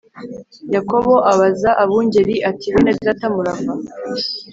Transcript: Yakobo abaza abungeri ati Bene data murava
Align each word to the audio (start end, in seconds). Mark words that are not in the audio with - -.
Yakobo 0.75 1.13
abaza 1.31 1.69
abungeri 1.83 2.35
ati 2.49 2.67
Bene 2.73 2.91
data 3.05 3.25
murava 3.33 3.71